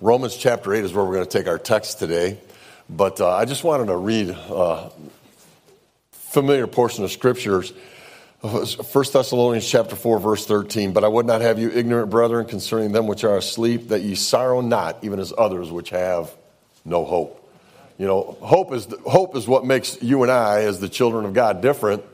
[0.00, 2.38] Romans chapter 8 is where we're going to take our text today.
[2.90, 4.90] But uh, I just wanted to read a
[6.12, 7.72] familiar portion of scriptures.
[8.42, 8.52] 1
[8.92, 10.92] Thessalonians chapter 4, verse 13.
[10.92, 14.14] But I would not have you ignorant, brethren, concerning them which are asleep, that ye
[14.14, 16.30] sorrow not, even as others which have
[16.84, 17.42] no hope.
[17.96, 21.32] You know, hope is, hope is what makes you and I, as the children of
[21.32, 22.04] God, different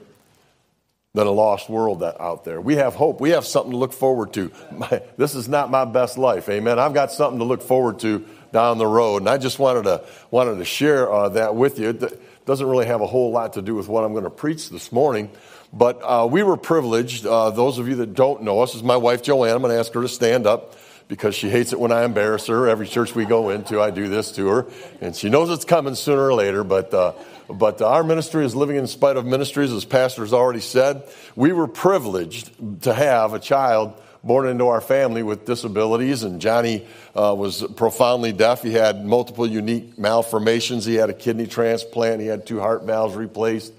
[1.15, 2.59] than a lost world out there.
[2.59, 3.21] We have hope.
[3.21, 4.51] We have something to look forward to.
[4.73, 6.49] My, this is not my best life.
[6.49, 6.79] Amen.
[6.79, 10.05] I've got something to look forward to down the road, and I just wanted to
[10.31, 11.91] wanted to share uh, that with you.
[11.91, 14.71] It doesn't really have a whole lot to do with what I'm going to preach
[14.71, 15.31] this morning,
[15.71, 17.27] but uh, we were privileged.
[17.27, 19.55] Uh, those of you that don't know us, is my wife Joanne.
[19.55, 20.77] I'm going to ask her to stand up
[21.09, 22.69] because she hates it when I embarrass her.
[22.69, 24.67] Every church we go into, I do this to her,
[25.03, 26.65] and she knows it's coming sooner or later.
[26.65, 27.13] But uh,
[27.53, 31.03] but our ministry is living in spite of ministries, as Pastor's already said.
[31.37, 33.95] We were privileged to have a child
[34.25, 38.63] born into our family with disabilities, and Johnny uh, was profoundly deaf.
[38.63, 40.85] He had multiple unique malformations.
[40.85, 42.21] He had a kidney transplant.
[42.21, 43.73] He had two heart valves replaced.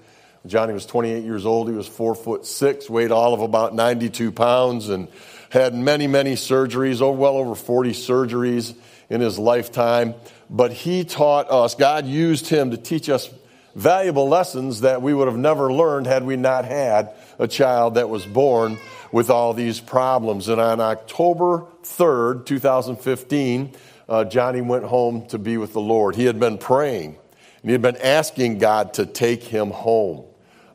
[0.46, 1.68] Johnny was 28 years old.
[1.68, 5.08] He was four foot six, weighed all of about 92 pounds, and
[5.48, 8.74] had many, many surgeries, oh, well over 40 surgeries
[9.08, 10.14] in his lifetime.
[10.50, 13.30] But he taught us, God used him to teach us
[13.74, 18.08] valuable lessons that we would have never learned had we not had a child that
[18.08, 18.78] was born
[19.12, 20.48] with all these problems.
[20.48, 23.72] And on October 3rd, 2015,
[24.08, 26.14] uh, Johnny went home to be with the Lord.
[26.14, 27.16] He had been praying
[27.64, 30.24] and he had been asking God to take him home.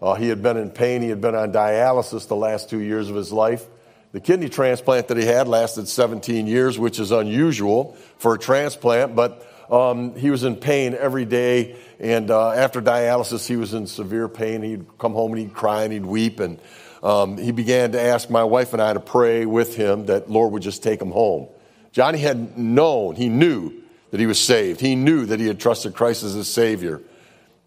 [0.02, 1.02] Uh, he had been in pain.
[1.02, 3.66] He had been on dialysis the last two years of his life.
[4.12, 9.16] The kidney transplant that he had lasted 17 years, which is unusual for a transplant,
[9.16, 13.88] but um, he was in pain every day, and uh, after dialysis, he was in
[13.88, 14.62] severe pain.
[14.62, 16.60] He'd come home and he'd cry and he'd weep, and
[17.04, 20.52] um, he began to ask my wife and I to pray with him that Lord
[20.54, 21.48] would just take him home.
[21.92, 23.74] Johnny had known, he knew
[24.12, 24.80] that he was saved.
[24.80, 27.02] He knew that he had trusted Christ as his Savior.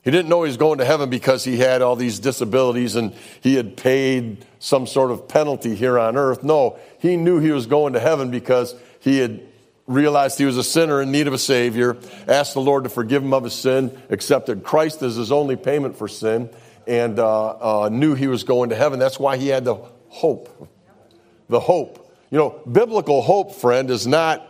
[0.03, 3.15] He didn't know he was going to heaven because he had all these disabilities and
[3.41, 6.43] he had paid some sort of penalty here on earth.
[6.43, 9.41] No, he knew he was going to heaven because he had
[9.87, 11.97] realized he was a sinner in need of a Savior,
[12.29, 15.97] asked the Lord to forgive him of his sin, accepted Christ as his only payment
[15.97, 16.51] for sin,
[16.87, 18.99] and uh, uh, knew he was going to heaven.
[18.99, 19.77] That's why he had the
[20.09, 20.69] hope.
[21.49, 21.99] The hope.
[22.31, 24.49] You know, biblical hope, friend, is not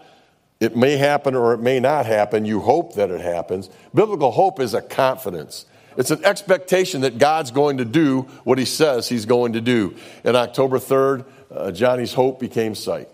[0.62, 2.44] it may happen or it may not happen.
[2.44, 3.69] You hope that it happens.
[3.93, 5.66] Biblical hope is a confidence.
[5.97, 9.97] It's an expectation that God's going to do what he says he's going to do.
[10.22, 13.09] And October 3rd, uh, Johnny's hope became sight.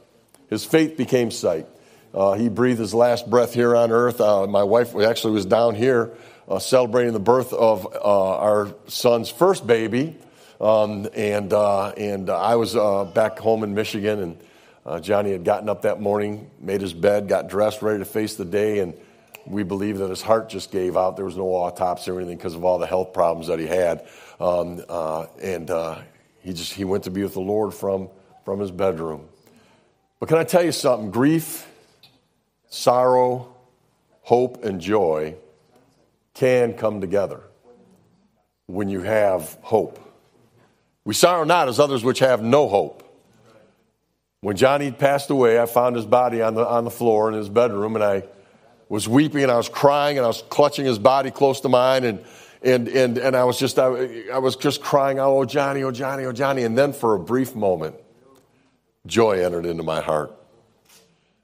[0.51, 1.67] His faith became sight.
[2.15, 4.21] Uh, he breathed his last breath here on earth.
[4.21, 6.15] Uh, my wife actually was down here
[6.49, 10.17] uh, celebrating the birth of uh, our son's first baby.
[10.61, 14.37] Um, and uh, and I was uh, back home in Michigan,
[14.85, 18.35] and Johnny had gotten up that morning, made his bed, got dressed, ready to face
[18.35, 18.95] the day, and
[19.47, 21.15] we believe that his heart just gave out.
[21.15, 24.09] There was no autopsy or anything because of all the health problems that he had,
[24.41, 24.83] um,
[25.41, 25.71] and
[26.41, 28.09] he just he went to be with the Lord from
[28.45, 29.29] from his bedroom.
[30.19, 31.13] But can I tell you something?
[31.13, 31.69] Grief
[32.69, 33.55] sorrow,
[34.23, 35.35] hope, and joy
[36.35, 37.41] can come together
[38.67, 39.99] when you have hope.
[41.05, 43.03] We sorrow not as others which have no hope.
[44.41, 47.49] When Johnny passed away, I found his body on the, on the floor in his
[47.49, 48.25] bedroom, and I
[48.89, 52.05] was weeping and I was crying and I was clutching his body close to mine,
[52.05, 52.25] and,
[52.63, 56.25] and, and, and I was just I, I was just crying "Oh Johnny, oh Johnny,
[56.25, 57.97] oh Johnny!" And then for a brief moment,
[59.07, 60.38] joy entered into my heart.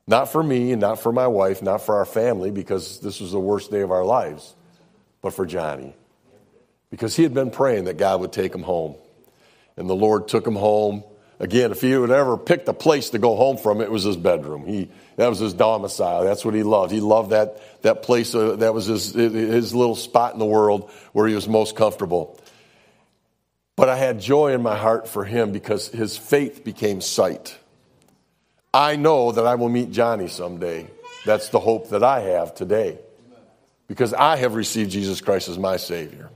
[0.07, 3.33] Not for me and not for my wife, not for our family, because this was
[3.33, 4.55] the worst day of our lives,
[5.23, 5.95] but for Johnny.
[6.91, 8.97] Because he had been praying that God would take him home.
[9.77, 11.03] And the Lord took him home.
[11.41, 14.17] Again, if he would ever picked a place to go home from, it was his
[14.17, 14.67] bedroom.
[14.67, 16.23] He, that was his domicile.
[16.23, 16.93] That's what he loved.
[16.93, 18.35] He loved that, that place.
[18.35, 22.39] Uh, that was his, his little spot in the world where he was most comfortable.
[23.75, 27.59] But I had joy in my heart for him because his faith became sight.
[28.75, 30.89] I know that I will meet Johnny someday.
[31.25, 32.99] That's the hope that I have today
[33.87, 36.29] because I have received Jesus Christ as my Savior.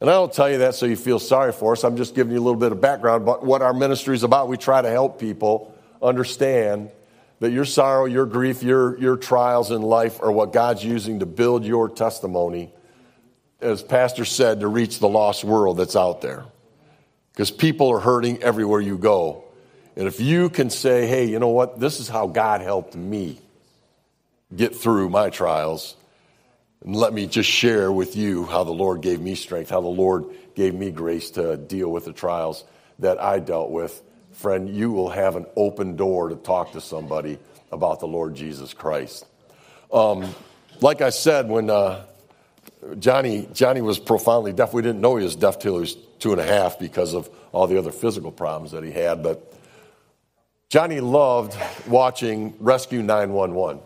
[0.00, 1.84] And I don't tell you that so you feel sorry for us.
[1.84, 4.48] I'm just giving you a little bit of background about what our ministry is about.
[4.48, 5.72] We try to help people
[6.02, 6.90] understand
[7.38, 11.26] that your sorrow, your grief, your, your trials in life are what God's using to
[11.26, 12.72] build your testimony,
[13.60, 16.44] as Pastor said, to reach the lost world that's out there.
[17.32, 19.44] Because people are hurting everywhere you go.
[19.96, 23.38] And if you can say, hey, you know what, this is how God helped me
[24.54, 25.96] get through my trials,
[26.84, 29.88] and let me just share with you how the Lord gave me strength, how the
[29.88, 30.24] Lord
[30.54, 32.64] gave me grace to deal with the trials
[32.98, 34.02] that I dealt with.
[34.32, 37.38] Friend, you will have an open door to talk to somebody
[37.70, 39.26] about the Lord Jesus Christ.
[39.92, 40.34] Um,
[40.80, 42.04] like I said, when uh,
[42.98, 46.32] Johnny, Johnny was profoundly deaf, we didn't know he was deaf till he was two
[46.32, 49.22] and a half because of all the other physical problems that he had.
[49.22, 49.52] But
[50.72, 51.54] Johnny loved
[51.86, 53.82] watching Rescue 911.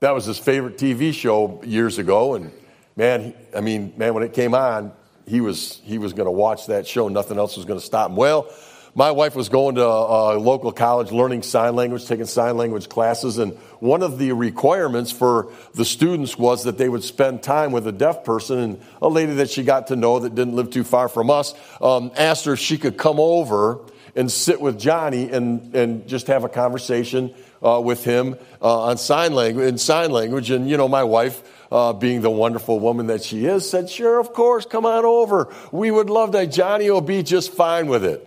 [0.00, 2.36] That was his favorite TV show years ago.
[2.36, 2.52] And
[2.96, 4.92] man, I mean, man, when it came on,
[5.26, 7.08] he was, he was going to watch that show.
[7.08, 8.16] Nothing else was going to stop him.
[8.16, 8.50] Well,
[8.94, 13.36] my wife was going to a, local college learning sign language, taking sign language classes,
[13.36, 17.86] and one of the requirements for the students was that they would spend time with
[17.86, 18.58] a deaf person.
[18.58, 21.52] And a lady that she got to know that didn't live too far from us
[21.82, 23.80] um, asked her if she could come over
[24.14, 28.96] and sit with Johnny and, and just have a conversation uh, with him uh, on
[28.96, 30.50] sign language in sign language.
[30.50, 34.18] And you know, my wife uh, being the wonderful woman that she is, said, Sure,
[34.18, 35.52] of course, come on over.
[35.72, 36.46] We would love that.
[36.46, 38.24] Johnny will be just fine with it.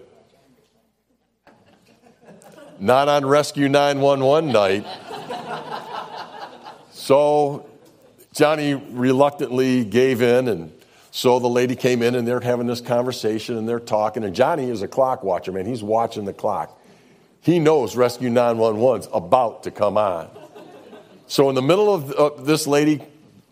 [2.79, 4.85] Not on Rescue 911 night.
[6.91, 7.69] So
[8.33, 10.71] Johnny reluctantly gave in, and
[11.11, 14.23] so the lady came in and they're having this conversation and they're talking.
[14.23, 15.65] And Johnny is a clock watcher, man.
[15.65, 16.79] He's watching the clock.
[17.41, 20.29] He knows Rescue 911's about to come on.
[21.27, 23.01] So, in the middle of uh, this lady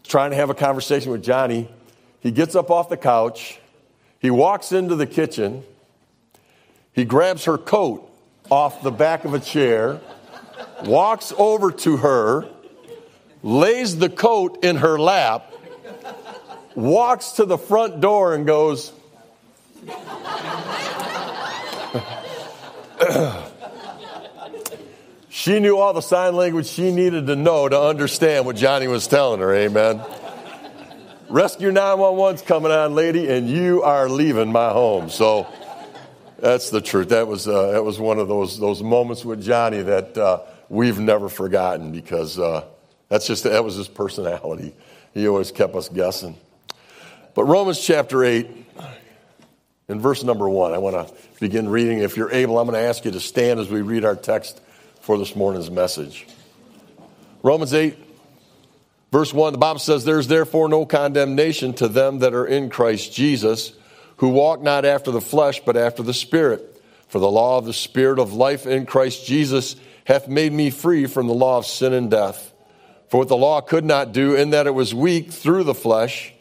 [0.09, 1.69] trying to have a conversation with Johnny.
[2.19, 3.59] He gets up off the couch.
[4.19, 5.63] He walks into the kitchen.
[6.94, 8.11] He grabs her coat
[8.50, 10.01] off the back of a chair,
[10.83, 12.50] walks over to her,
[13.44, 15.53] lays the coat in her lap,
[16.75, 18.92] walks to the front door, and goes,
[25.30, 29.07] She knew all the sign language she needed to know to understand what Johnny was
[29.07, 29.56] telling her.
[29.56, 30.01] Amen.
[31.30, 35.10] Rescue 911's coming on, lady, and you are leaving my home.
[35.10, 35.48] So
[36.39, 37.10] that's the truth.
[37.10, 41.00] That was, uh, that was one of those, those moments with Johnny that uh, we've
[41.00, 42.66] never forgotten because uh,
[43.07, 44.74] that's just, that was his personality.
[45.13, 46.36] He always kept us guessing.
[47.35, 48.47] But Romans chapter 8,
[49.87, 51.99] in verse number 1, I want to begin reading.
[51.99, 54.59] If you're able, I'm going to ask you to stand as we read our text
[55.01, 56.27] for this morning's message.
[57.43, 57.95] Romans 8,
[59.11, 63.13] verse 1, the Bible says, There's therefore no condemnation to them that are in Christ
[63.13, 63.73] Jesus,
[64.17, 66.81] who walk not after the flesh, but after the Spirit.
[67.07, 69.75] For the law of the Spirit of life in Christ Jesus
[70.05, 72.53] hath made me free from the law of sin and death.
[73.07, 76.33] For what the law could not do, in that it was weak through the flesh,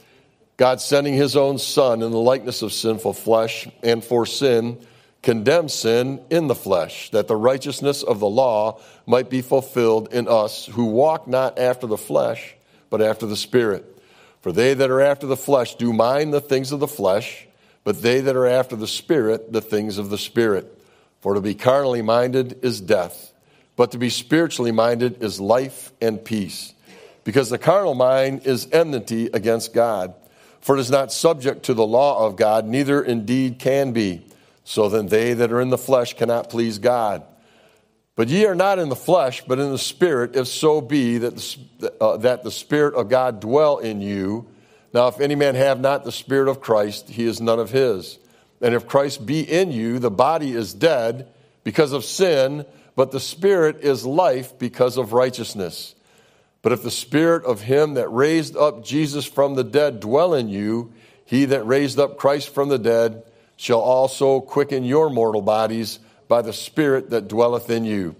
[0.58, 4.84] God sending his own Son in the likeness of sinful flesh, and for sin,
[5.22, 10.26] condemn sin in the flesh, that the righteousness of the law might be fulfilled in
[10.26, 12.56] us who walk not after the flesh,
[12.90, 14.02] but after the Spirit.
[14.40, 17.46] For they that are after the flesh do mind the things of the flesh,
[17.84, 20.76] but they that are after the Spirit, the things of the Spirit.
[21.20, 23.32] For to be carnally minded is death,
[23.76, 26.75] but to be spiritually minded is life and peace.
[27.22, 30.14] Because the carnal mind is enmity against God,
[30.60, 34.26] for it is not subject to the law of God, neither indeed can be.
[34.64, 37.22] So then they that are in the flesh cannot please God.
[38.16, 41.37] But ye are not in the flesh, but in the Spirit, if so be that
[41.78, 44.49] the, uh, that the Spirit of God dwell in you.
[44.93, 48.19] Now, if any man have not the Spirit of Christ, he is none of his.
[48.60, 51.28] And if Christ be in you, the body is dead
[51.62, 52.66] because of sin,
[52.96, 55.94] but the Spirit is life because of righteousness.
[56.62, 60.48] But if the Spirit of him that raised up Jesus from the dead dwell in
[60.48, 60.93] you,
[61.24, 63.22] he that raised up Christ from the dead,
[63.56, 65.98] shall also quicken your mortal bodies
[66.29, 68.15] by the Spirit that dwelleth in you.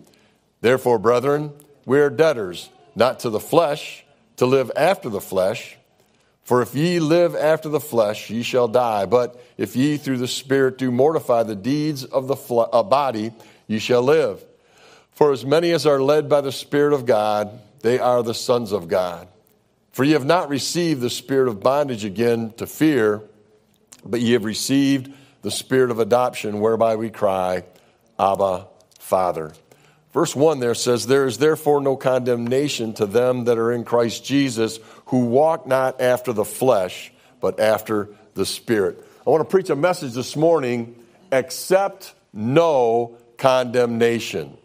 [0.61, 1.53] Therefore, brethren,
[1.85, 4.05] we are debtors, not to the flesh,
[4.37, 5.77] to live after the flesh.
[6.43, 9.07] For if ye live after the flesh, ye shall die.
[9.07, 13.33] But if ye through the Spirit do mortify the deeds of the fle- uh, body,
[13.67, 14.45] ye shall live.
[15.13, 18.73] For as many as are led by the Spirit of God, they are the sons
[18.73, 19.29] of God.
[19.93, 23.23] For ye have not received the spirit of bondage again to fear,
[24.05, 27.65] but ye have received the spirit of adoption, whereby we cry,
[28.19, 28.67] Abba,
[28.99, 29.53] Father.
[30.13, 34.25] Verse 1 there says, There is therefore no condemnation to them that are in Christ
[34.25, 39.05] Jesus, who walk not after the flesh, but after the Spirit.
[39.27, 40.97] I want to preach a message this morning
[41.31, 44.57] accept no condemnation.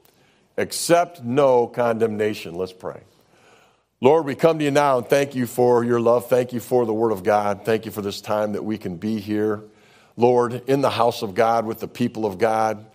[0.57, 2.55] Accept no condemnation.
[2.55, 3.01] Let's pray.
[4.01, 6.27] Lord, we come to you now and thank you for your love.
[6.27, 7.63] Thank you for the Word of God.
[7.63, 9.63] Thank you for this time that we can be here.
[10.17, 12.85] Lord, in the house of God with the people of God,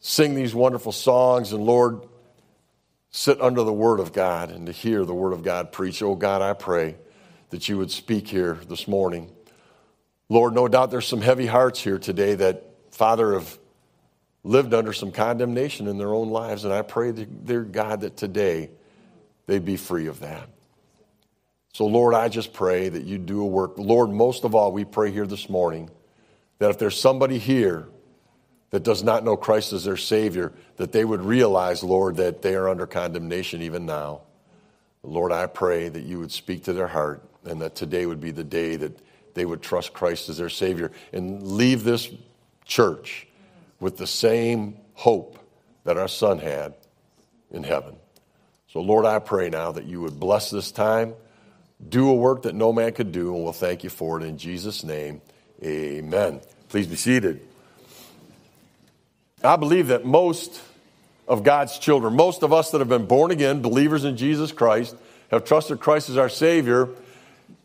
[0.00, 2.06] sing these wonderful songs, and Lord,
[3.10, 6.02] sit under the Word of God and to hear the Word of God preach.
[6.02, 6.96] Oh God, I pray
[7.50, 9.30] that you would speak here this morning.
[10.28, 13.58] Lord, no doubt there's some heavy hearts here today that, Father, have
[14.44, 18.70] lived under some condemnation in their own lives, and I pray, dear God, that today
[19.46, 20.48] they'd be free of that.
[21.72, 23.78] So, Lord, I just pray that you do a work.
[23.78, 25.90] Lord, most of all, we pray here this morning
[26.58, 27.88] that if there's somebody here
[28.70, 32.54] that does not know Christ as their Savior, that they would realize, Lord, that they
[32.54, 34.20] are under condemnation even now.
[35.02, 38.30] Lord, I pray that you would speak to their heart and that today would be
[38.30, 38.98] the day that
[39.34, 42.08] they would trust Christ as their Savior and leave this
[42.64, 43.26] church
[43.84, 45.38] with the same hope
[45.84, 46.72] that our son had
[47.50, 47.94] in heaven.
[48.68, 51.12] So, Lord, I pray now that you would bless this time,
[51.86, 54.38] do a work that no man could do, and we'll thank you for it in
[54.38, 55.20] Jesus' name.
[55.62, 56.40] Amen.
[56.70, 57.46] Please be seated.
[59.44, 60.62] I believe that most
[61.28, 64.96] of God's children, most of us that have been born again, believers in Jesus Christ,
[65.30, 66.88] have trusted Christ as our Savior,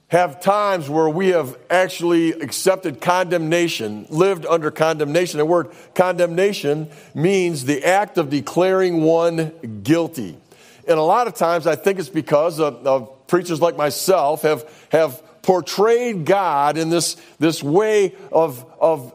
[0.10, 5.38] have times where we have actually accepted condemnation, lived under condemnation.
[5.38, 10.38] The word condemnation means the act of declaring one guilty.
[10.88, 14.68] And a lot of times I think it's because of, of preachers like myself have,
[14.92, 19.14] have portrayed God in this, this way of, of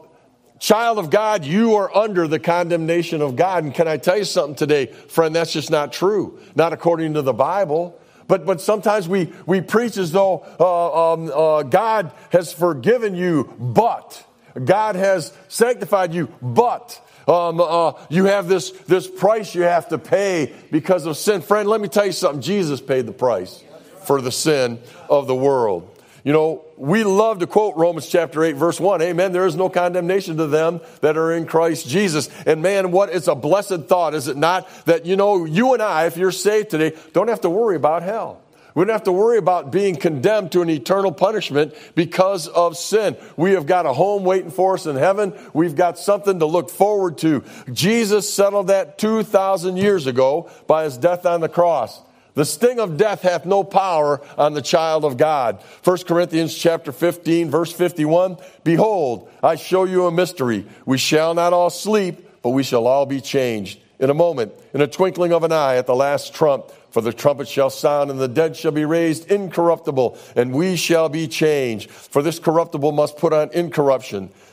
[0.59, 3.65] child of God, you are under the condemnation of God.
[3.65, 5.35] And can I tell you something today, friend?
[5.35, 6.39] That's just not true.
[6.55, 7.99] Not according to the Bible.
[8.27, 13.53] But, but sometimes we, we preach as though uh, um, uh, God has forgiven you,
[13.59, 14.25] but
[14.63, 19.97] God has sanctified you, but um, uh, you have this, this price you have to
[19.97, 21.41] pay because of sin.
[21.41, 22.41] Friend, let me tell you something.
[22.41, 23.63] Jesus paid the price
[24.05, 24.79] for the sin
[25.09, 25.94] of the world.
[26.25, 28.99] You know, we love to quote Romans chapter 8, verse 1.
[29.03, 29.31] Amen.
[29.31, 32.29] There is no condemnation to them that are in Christ Jesus.
[32.47, 34.67] And man, what is a blessed thought, is it not?
[34.85, 38.01] That, you know, you and I, if you're saved today, don't have to worry about
[38.01, 38.41] hell.
[38.73, 43.17] We don't have to worry about being condemned to an eternal punishment because of sin.
[43.37, 45.31] We have got a home waiting for us in heaven.
[45.53, 47.43] We've got something to look forward to.
[47.71, 52.01] Jesus settled that 2,000 years ago by his death on the cross.
[52.35, 55.63] The sting of death hath no power on the child of God.
[55.83, 58.37] 1 Corinthians chapter 15 verse 51.
[58.63, 60.65] Behold, I show you a mystery.
[60.85, 64.81] We shall not all sleep, but we shall all be changed in a moment, in
[64.81, 66.69] a twinkling of an eye at the last trump.
[66.91, 71.09] For the trumpet shall sound, and the dead shall be raised incorruptible, and we shall
[71.09, 71.91] be changed.
[71.91, 74.29] For this corruptible must put on incorruption,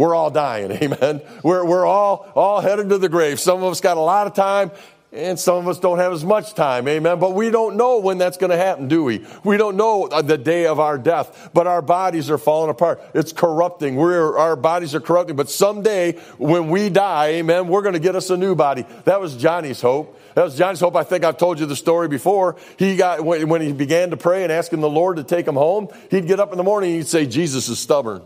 [0.00, 1.20] we're all dying, amen.
[1.44, 3.38] We're, we're all, all headed to the grave.
[3.38, 4.70] Some of us got a lot of time,
[5.12, 7.18] and some of us don't have as much time, amen.
[7.18, 9.26] But we don't know when that's going to happen, do we?
[9.44, 13.02] We don't know the day of our death, but our bodies are falling apart.
[13.12, 13.96] It's corrupting.
[13.96, 15.36] We're, our bodies are corrupting.
[15.36, 18.86] But someday, when we die, amen, we're going to get us a new body.
[19.04, 20.18] That was Johnny's hope.
[20.34, 20.96] That was Johnny's hope.
[20.96, 22.56] I think I've told you the story before.
[22.78, 25.88] He got, when he began to pray and asking the Lord to take him home,
[26.10, 28.22] he'd get up in the morning and he'd say, Jesus is stubborn.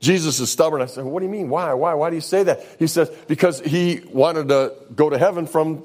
[0.00, 0.80] Jesus is stubborn.
[0.80, 1.48] I said, What do you mean?
[1.48, 1.74] Why?
[1.74, 1.94] Why?
[1.94, 2.64] Why do you say that?
[2.78, 5.82] He says, Because he wanted to go to heaven from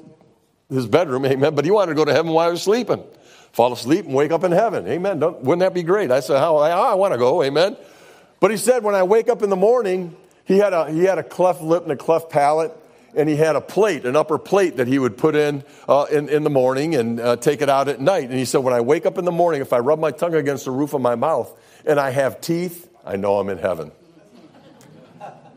[0.70, 3.02] his bedroom, amen, but he wanted to go to heaven while he was sleeping.
[3.52, 5.18] Fall asleep and wake up in heaven, amen.
[5.18, 6.10] Don't, wouldn't that be great?
[6.10, 6.56] I said, How?
[6.56, 7.76] I, I want to go, amen.
[8.38, 11.18] But he said, When I wake up in the morning, he had a, he had
[11.18, 12.72] a cleft lip and a cleft palate,
[13.16, 16.28] and he had a plate, an upper plate that he would put in uh, in,
[16.28, 18.30] in the morning and uh, take it out at night.
[18.30, 20.34] And he said, When I wake up in the morning, if I rub my tongue
[20.34, 21.52] against the roof of my mouth
[21.84, 23.90] and I have teeth, I know I'm in heaven.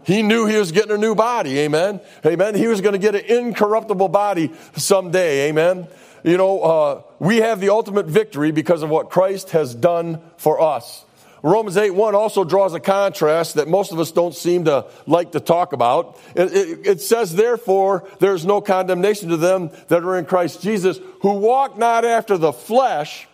[0.07, 1.59] He knew he was getting a new body.
[1.59, 1.99] Amen.
[2.25, 2.55] Amen.
[2.55, 5.49] He was going to get an incorruptible body someday.
[5.49, 5.85] Amen.
[6.23, 10.61] You know, uh, we have the ultimate victory because of what Christ has done for
[10.61, 11.03] us.
[11.43, 15.33] Romans 8 1 also draws a contrast that most of us don't seem to like
[15.33, 16.17] to talk about.
[16.35, 21.01] It, it, it, says, Therefore, there's no condemnation to them that are in Christ Jesus,
[21.21, 23.27] who walk not after the flesh,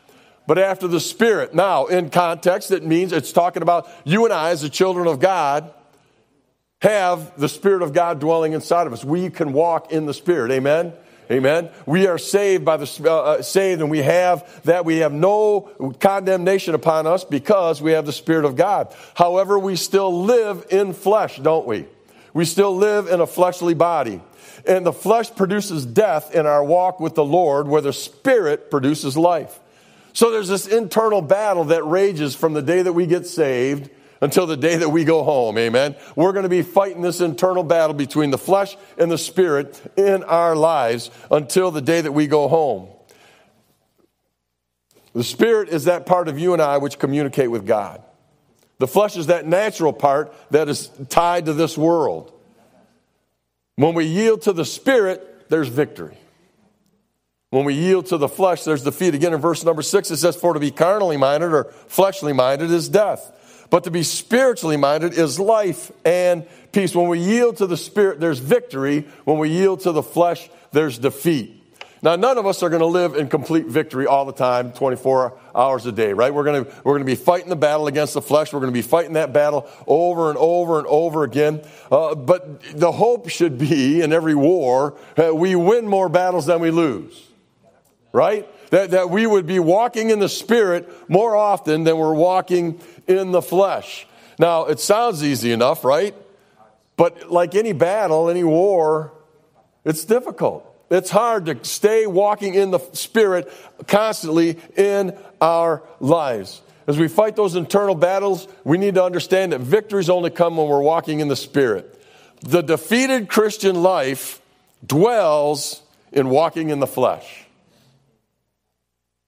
[0.47, 1.53] but after the Spirit.
[1.53, 5.19] Now, in context, it means it's talking about you and I as the children of
[5.19, 5.71] God
[6.83, 9.05] have the Spirit of God dwelling inside of us.
[9.05, 10.51] We can walk in the Spirit.
[10.51, 10.91] Amen.
[11.31, 11.69] Amen.
[11.85, 14.83] We are saved by the uh, uh, saved, and we have that.
[14.83, 18.93] We have no condemnation upon us because we have the Spirit of God.
[19.15, 21.85] However, we still live in flesh, don't we?
[22.33, 24.21] We still live in a fleshly body.
[24.67, 29.15] And the flesh produces death in our walk with the Lord, where the Spirit produces
[29.15, 29.57] life.
[30.11, 33.89] So there's this internal battle that rages from the day that we get saved
[34.23, 35.57] until the day that we go home.
[35.57, 35.97] Amen.
[36.15, 40.23] We're going to be fighting this internal battle between the flesh and the spirit in
[40.23, 42.87] our lives until the day that we go home.
[45.11, 48.01] The spirit is that part of you and I which communicate with God.
[48.79, 52.31] The flesh is that natural part that is tied to this world.
[53.75, 56.17] When we yield to the spirit, there's victory.
[57.49, 59.15] When we yield to the flesh, there's defeat.
[59.15, 62.71] Again, in verse number six, it says, For to be carnally minded or fleshly minded
[62.71, 63.31] is death,
[63.73, 66.95] but to be spiritually minded is life and peace.
[66.95, 69.07] When we yield to the spirit, there's victory.
[69.23, 71.59] When we yield to the flesh, there's defeat.
[72.03, 75.35] Now, none of us are going to live in complete victory all the time, 24
[75.55, 76.31] hours a day, right?
[76.31, 78.53] We're going to, we're going to be fighting the battle against the flesh.
[78.53, 81.63] We're going to be fighting that battle over and over and over again.
[81.91, 86.59] Uh, but the hope should be in every war, uh, we win more battles than
[86.59, 87.27] we lose
[88.13, 88.47] right?
[88.73, 93.31] That, that we would be walking in the Spirit more often than we're walking in
[93.31, 94.07] the flesh.
[94.39, 96.15] Now, it sounds easy enough, right?
[96.97, 99.13] But like any battle, any war,
[99.85, 100.65] it's difficult.
[100.89, 103.53] It's hard to stay walking in the Spirit
[103.85, 106.63] constantly in our lives.
[106.87, 110.67] As we fight those internal battles, we need to understand that victories only come when
[110.67, 112.03] we're walking in the Spirit.
[112.41, 114.41] The defeated Christian life
[114.83, 117.42] dwells in walking in the flesh.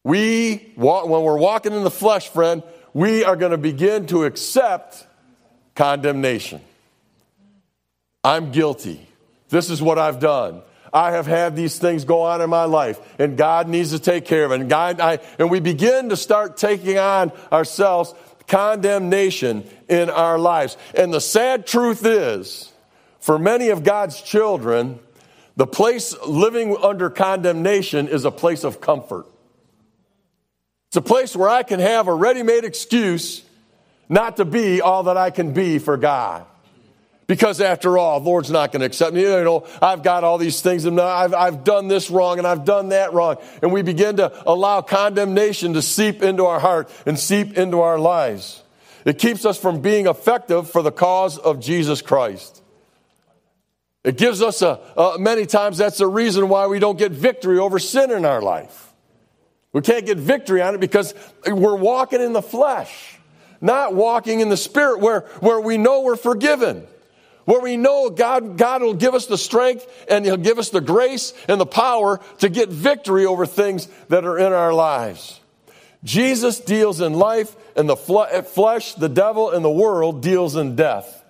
[0.06, 2.62] We, when we're walking in the flesh, friend,
[2.94, 5.04] we are going to begin to accept
[5.74, 6.62] condemnation.
[8.24, 9.10] I'm guilty.
[9.50, 10.62] This is what I've done.
[10.94, 14.26] I have had these things go on in my life, and God needs to take
[14.26, 14.62] care of it.
[14.62, 18.14] And, God, I, and we begin to start taking on ourselves
[18.48, 20.78] condemnation in our lives.
[20.94, 22.72] And the sad truth is,
[23.20, 25.00] for many of God's children,
[25.56, 29.26] the place living under condemnation is a place of comfort.
[30.96, 33.44] It's a place where I can have a ready made excuse
[34.08, 36.46] not to be all that I can be for God.
[37.28, 39.24] Because after all, the Lord's not going to accept me.
[39.24, 42.64] You know, I've got all these things and I've, I've done this wrong and I've
[42.64, 43.36] done that wrong.
[43.62, 48.00] And we begin to allow condemnation to seep into our heart and seep into our
[48.00, 48.64] lives.
[49.04, 52.64] It keeps us from being effective for the cause of Jesus Christ.
[54.06, 57.60] It gives us a, a many times that's the reason why we don't get victory
[57.60, 58.85] over sin in our life.
[59.76, 61.14] We can't get victory on it because
[61.46, 63.18] we're walking in the flesh,
[63.60, 66.88] not walking in the spirit where, where we know we're forgiven.
[67.44, 70.80] Where we know God, God will give us the strength and He'll give us the
[70.80, 75.42] grace and the power to get victory over things that are in our lives.
[76.06, 81.25] Jesus deals in life, and the flesh, the devil, and the world deals in death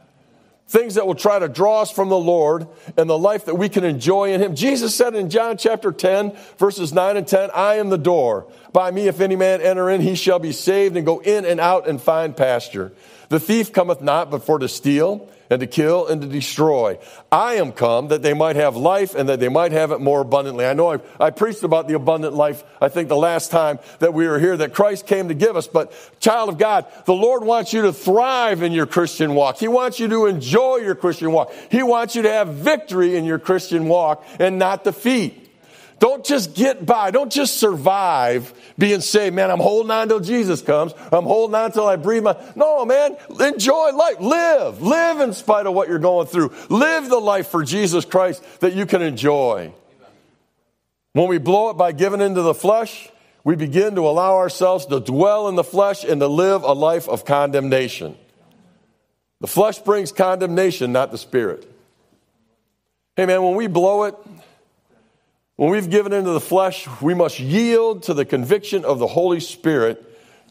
[0.68, 3.70] things that will try to draw us from the Lord and the life that we
[3.70, 4.56] can enjoy in Him.
[4.56, 8.52] Jesus said in John chapter 10, verses 9 and 10, I am the door.
[8.74, 11.60] By me, if any man enter in, he shall be saved and go in and
[11.60, 12.92] out and find pasture.
[13.30, 16.98] The thief cometh not but for to steal and to kill and to destroy.
[17.32, 20.22] I am come that they might have life and that they might have it more
[20.22, 20.66] abundantly.
[20.66, 24.14] I know I, I, preached about the abundant life, I think the last time that
[24.14, 25.68] we were here, that Christ came to give us.
[25.68, 29.58] But, child of God, the Lord wants you to thrive in your Christian walk.
[29.58, 31.54] He wants you to enjoy your Christian walk.
[31.70, 35.45] He wants you to have victory in your Christian walk and not defeat.
[36.00, 37.12] Don't just get by.
[37.12, 39.36] Don't just survive being saved.
[39.36, 40.94] Man, I'm holding on till Jesus comes.
[41.12, 42.36] I'm holding on till I breathe my.
[42.56, 44.20] No, man, enjoy life.
[44.20, 44.82] Live.
[44.82, 46.54] Live in spite of what you're going through.
[46.70, 49.72] Live the life for Jesus Christ that you can enjoy.
[51.14, 53.10] When we blow it by giving into the flesh,
[53.46, 57.08] we begin to allow ourselves to dwell in the flesh and to live a life
[57.08, 58.18] of condemnation.
[59.40, 61.72] The flesh brings condemnation, not the spirit.
[63.16, 64.16] Hey, man, when we blow it,
[65.56, 69.40] when we've given into the flesh, we must yield to the conviction of the Holy
[69.40, 70.04] Spirit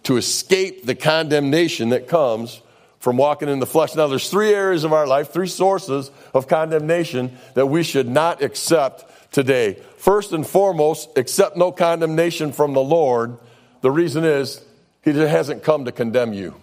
[0.05, 2.61] to escape the condemnation that comes
[2.99, 3.95] from walking in the flesh.
[3.95, 8.43] Now, there's three areas of our life, three sources of condemnation that we should not
[8.43, 9.75] accept today.
[9.99, 13.37] First and foremost, accept no condemnation from the Lord.
[13.83, 14.65] The reason is,
[15.03, 16.55] He hasn't come to condemn you.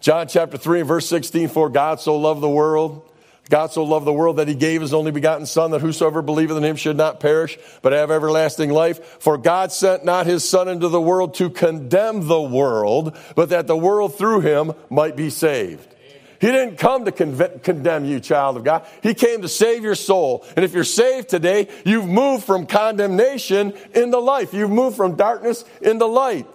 [0.00, 3.10] John chapter 3 verse 16, for God so loved the world
[3.48, 6.56] God so loved the world that he gave his only begotten Son, that whosoever believeth
[6.56, 9.04] in him should not perish, but have everlasting life.
[9.20, 13.68] For God sent not his Son into the world to condemn the world, but that
[13.68, 15.94] the world through him might be saved.
[16.40, 18.84] He didn't come to con- condemn you, child of God.
[19.02, 20.44] He came to save your soul.
[20.54, 24.52] And if you're saved today, you've moved from condemnation into life.
[24.52, 26.46] You've moved from darkness into light.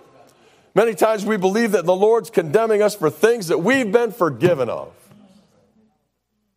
[0.76, 4.70] Many times we believe that the Lord's condemning us for things that we've been forgiven
[4.70, 4.94] of.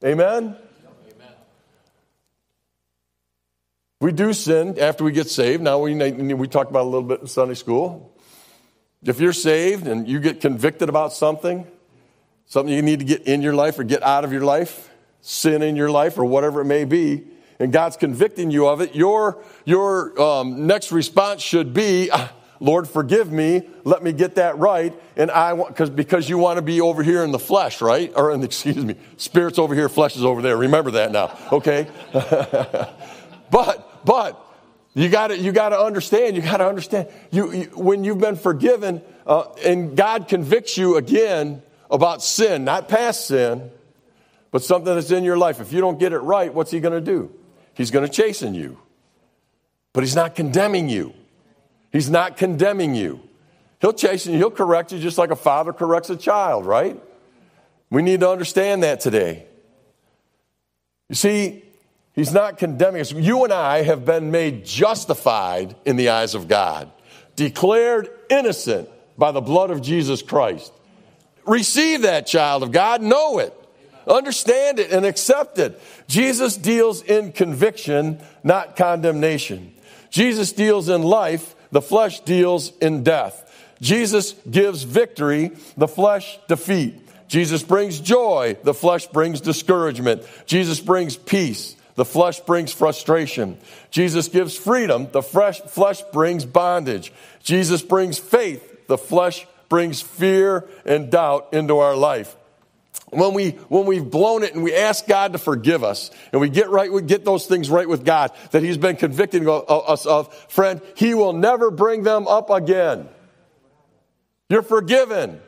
[0.05, 0.55] Amen?
[4.01, 5.62] We do sin after we get saved.
[5.62, 8.14] Now, we, we talked about a little bit in Sunday school.
[9.03, 11.67] If you're saved and you get convicted about something,
[12.45, 14.90] something you need to get in your life or get out of your life,
[15.23, 17.25] sin in your life or whatever it may be,
[17.59, 22.11] and God's convicting you of it, your, your um, next response should be,
[22.61, 23.69] Lord, forgive me.
[23.85, 24.95] Let me get that right.
[25.17, 28.12] And I want, because because you want to be over here in the flesh, right?
[28.14, 30.57] Or in the, excuse me, spirit's over here, flesh is over there.
[30.57, 31.88] Remember that now, okay?
[33.51, 34.40] but, but,
[34.95, 36.37] you got to you got to understand.
[36.37, 37.09] You got to understand.
[37.33, 42.88] You, you, when you've been forgiven, uh, and God convicts you again about sin, not
[42.88, 43.71] past sin,
[44.53, 45.61] but something that's in your life.
[45.61, 47.33] If you don't get it right, what's He going to do?
[47.75, 48.79] He's going to chasten you,
[49.93, 51.12] but He's not condemning you.
[51.94, 53.20] He's not condemning you.
[53.80, 54.38] He'll chasten you.
[54.38, 56.66] He'll correct you just like a father corrects a child.
[56.66, 57.00] Right?
[57.88, 59.46] We need to understand that today.
[61.09, 61.62] You see,
[62.12, 63.12] He's not condemning us.
[63.12, 66.90] You and I have been made justified in the eyes of God,
[67.37, 70.72] declared innocent by the blood of Jesus Christ.
[71.46, 73.02] Receive that, child of God.
[73.02, 73.54] Know it.
[74.09, 75.80] Understand it and accept it.
[76.09, 79.72] Jesus deals in conviction, not condemnation.
[80.11, 83.51] Jesus deals in life, the flesh deals in death.
[83.81, 86.95] Jesus gives victory, the flesh defeat.
[87.27, 90.23] Jesus brings joy, the flesh brings discouragement.
[90.47, 93.59] Jesus brings peace, the flesh brings frustration.
[93.91, 95.09] Jesus gives freedom.
[95.11, 97.13] The fresh flesh brings bondage.
[97.43, 98.87] Jesus brings faith.
[98.87, 102.37] The flesh brings fear and doubt into our life.
[103.14, 106.48] When, we, when we've blown it and we ask God to forgive us and we
[106.48, 110.35] get right, we get those things right with God that He's been convicting us of,
[110.48, 113.09] friend, He will never bring them up again.
[114.48, 115.40] You're forgiven.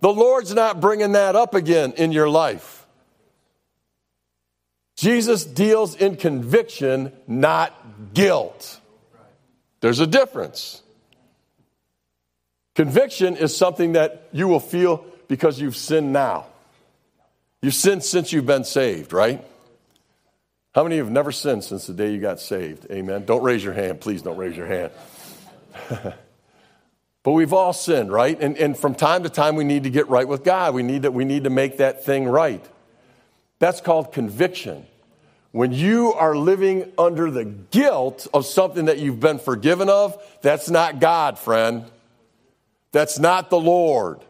[0.00, 2.86] The Lord's not bringing that up again in your life.
[4.96, 7.74] Jesus deals in conviction, not
[8.14, 8.80] guilt.
[9.80, 10.82] There's a difference.
[12.74, 16.46] Conviction is something that you will feel because you've sinned now.
[17.62, 19.44] You've sinned since you've been saved, right?
[20.74, 22.86] How many of you have never sinned since the day you got saved?
[22.90, 23.24] Amen.
[23.24, 24.00] Don't raise your hand.
[24.00, 24.92] Please don't raise your hand.
[27.22, 28.38] but we've all sinned, right?
[28.38, 30.74] And, and from time to time, we need to get right with God.
[30.74, 32.62] We need, to, we need to make that thing right.
[33.58, 34.86] That's called conviction.
[35.52, 40.68] When you are living under the guilt of something that you've been forgiven of, that's
[40.68, 41.86] not God, friend.
[42.92, 44.20] That's not the Lord.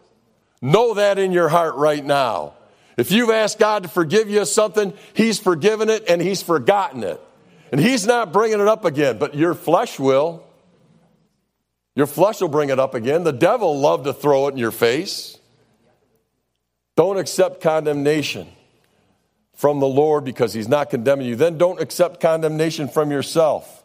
[0.63, 2.55] Know that in your heart right now.
[2.97, 7.21] If you've asked God to forgive you something, He's forgiven it and He's forgotten it.
[7.71, 10.45] And He's not bringing it up again, but your flesh will.
[11.95, 13.25] Your flesh will bring it up again.
[13.25, 15.39] The devil love to throw it in your face.
[16.95, 18.49] Don't accept condemnation
[19.55, 21.37] from the Lord because He's not condemning you.
[21.37, 23.85] Then don't accept condemnation from yourself.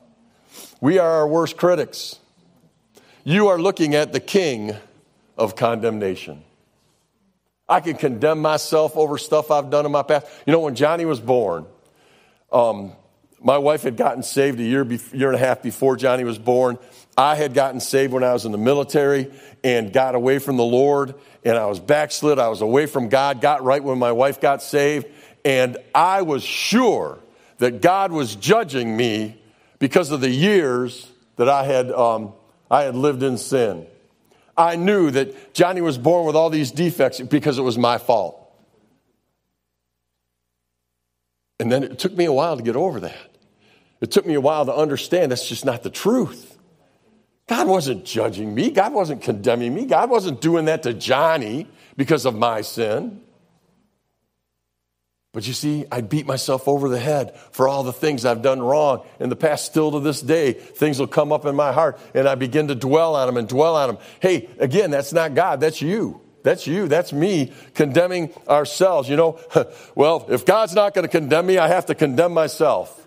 [0.80, 2.20] We are our worst critics.
[3.24, 4.76] You are looking at the king
[5.38, 6.44] of condemnation.
[7.72, 10.28] I can condemn myself over stuff I've done in my past.
[10.46, 11.66] You know, when Johnny was born,
[12.52, 12.92] um,
[13.42, 16.78] my wife had gotten saved a year, year and a half before Johnny was born.
[17.18, 19.32] I had gotten saved when I was in the military
[19.64, 22.38] and got away from the Lord, and I was backslid.
[22.38, 25.08] I was away from God, got right when my wife got saved
[25.44, 27.20] and I was sure
[27.58, 29.40] that God was judging me
[29.80, 32.34] because of the years that I had, um,
[32.70, 33.88] I had lived in sin.
[34.62, 38.38] I knew that Johnny was born with all these defects because it was my fault.
[41.60, 43.36] And then it took me a while to get over that.
[44.02, 46.58] It took me a while to understand that's just not the truth.
[47.48, 48.72] God wasn't judging me.
[48.72, 49.86] God wasn't condemning me.
[49.86, 53.22] God wasn't doing that to Johnny because of my sin.
[55.34, 58.62] But you see, I beat myself over the head for all the things I've done
[58.62, 59.06] wrong.
[59.20, 62.28] In the past, still to this day, things will come up in my heart and
[62.28, 63.98] I begin to dwell on them and dwell on them.
[64.20, 66.20] Hey, again, that's not God, that's you.
[66.44, 66.88] That's you.
[66.88, 69.08] That's me condemning ourselves.
[69.08, 69.40] You know,
[69.96, 72.98] well, if God's not going to condemn me, I have to condemn myself.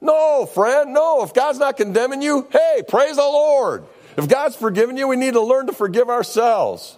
[0.00, 1.22] No, friend, no.
[1.22, 3.84] If God's not condemning you, hey, praise the Lord.
[4.16, 6.96] If God's forgiven you, we need to learn to forgive ourselves.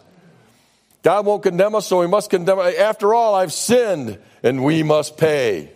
[1.02, 2.58] God won't condemn us, so we must condemn.
[2.58, 5.72] After all, I've sinned and we must pay.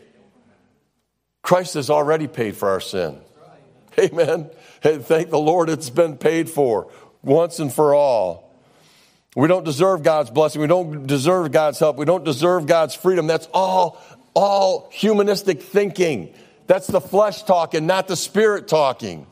[1.42, 3.18] Christ has already paid for our sin.
[3.98, 4.50] Amen.
[4.84, 6.88] And thank the Lord it's been paid for
[7.22, 8.54] once and for all.
[9.34, 10.60] We don't deserve God's blessing.
[10.60, 11.96] We don't deserve God's help.
[11.96, 13.26] We don't deserve God's freedom.
[13.26, 14.00] That's all,
[14.34, 16.34] all humanistic thinking.
[16.66, 19.26] That's the flesh talking, not the spirit talking.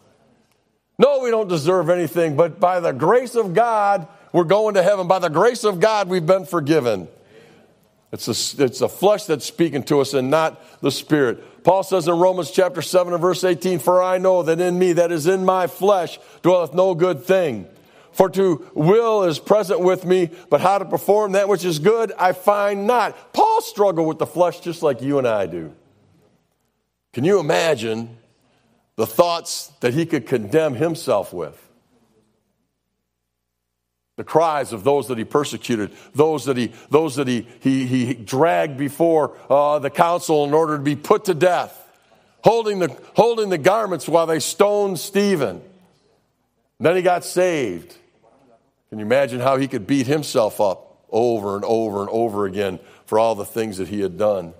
[0.98, 5.06] No, we don't deserve anything, but by the grace of God, we're going to heaven.
[5.06, 7.08] By the grace of God, we've been forgiven.
[8.16, 11.62] It's a, it's a flesh that's speaking to us and not the spirit.
[11.64, 14.94] Paul says in Romans chapter 7 and verse 18, For I know that in me,
[14.94, 17.66] that is in my flesh, dwelleth no good thing.
[18.12, 22.10] For to will is present with me, but how to perform that which is good
[22.18, 23.34] I find not.
[23.34, 25.74] Paul struggled with the flesh just like you and I do.
[27.12, 28.16] Can you imagine
[28.94, 31.65] the thoughts that he could condemn himself with?
[34.16, 38.14] The cries of those that he persecuted, those that he, those that he, he, he
[38.14, 41.86] dragged before uh, the council in order to be put to death,
[42.42, 45.60] holding the, holding the garments while they stoned Stephen.
[46.78, 47.94] And then he got saved.
[48.88, 52.78] Can you imagine how he could beat himself up over and over and over again
[53.04, 54.54] for all the things that he had done?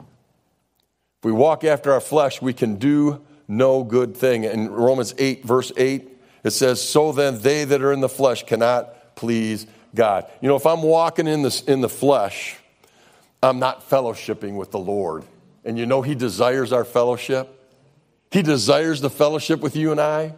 [0.00, 4.42] If we walk after our flesh, we can do no good thing.
[4.42, 6.15] In Romans 8, verse 8,
[6.46, 10.30] it says, So then they that are in the flesh cannot please God.
[10.40, 12.56] You know, if I'm walking in, this, in the flesh,
[13.42, 15.24] I'm not fellowshipping with the Lord.
[15.64, 17.52] And you know, He desires our fellowship.
[18.30, 20.34] He desires the fellowship with you and I.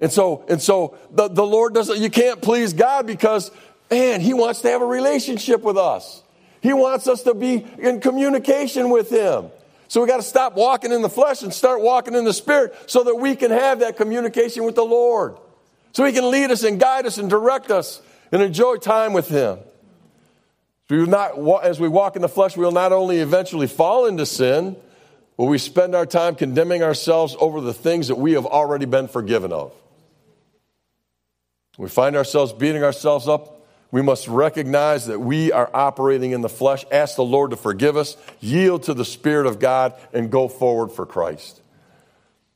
[0.00, 3.50] And so, and so the, the Lord doesn't, you can't please God because,
[3.90, 6.22] man, He wants to have a relationship with us.
[6.60, 9.50] He wants us to be in communication with Him.
[9.92, 12.74] So we got to stop walking in the flesh and start walking in the spirit
[12.86, 15.36] so that we can have that communication with the Lord.
[15.92, 18.00] So he can lead us and guide us and direct us
[18.32, 19.58] and enjoy time with him.
[20.88, 24.06] We will not, as we walk in the flesh, we will not only eventually fall
[24.06, 24.76] into sin,
[25.36, 29.08] but we spend our time condemning ourselves over the things that we have already been
[29.08, 29.74] forgiven of.
[31.76, 33.61] We find ourselves beating ourselves up
[33.92, 37.96] we must recognize that we are operating in the flesh, ask the Lord to forgive
[37.96, 41.60] us, yield to the Spirit of God, and go forward for Christ.